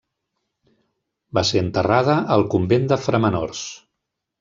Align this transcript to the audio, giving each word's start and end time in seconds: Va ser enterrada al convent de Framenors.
Va 1.39 1.45
ser 1.51 1.63
enterrada 1.67 2.19
al 2.39 2.49
convent 2.57 2.93
de 2.95 3.03
Framenors. 3.07 3.67